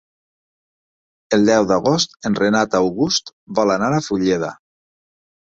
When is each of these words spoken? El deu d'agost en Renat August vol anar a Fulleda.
El 1.37 1.45
deu 1.49 1.67
d'agost 1.71 2.17
en 2.31 2.39
Renat 2.41 2.79
August 2.81 3.31
vol 3.61 3.75
anar 3.77 3.93
a 4.01 4.03
Fulleda. 4.09 4.53